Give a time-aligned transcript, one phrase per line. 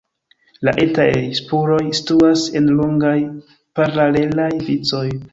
[0.67, 1.03] La etaj
[1.39, 3.13] spuroj situas en longaj,
[3.81, 5.03] paralelaj vicoj.